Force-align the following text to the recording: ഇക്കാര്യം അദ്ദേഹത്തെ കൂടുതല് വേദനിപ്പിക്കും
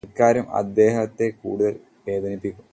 ഇക്കാര്യം 0.03 0.45
അദ്ദേഹത്തെ 0.55 1.27
കൂടുതല് 1.41 1.77
വേദനിപ്പിക്കും 2.07 2.67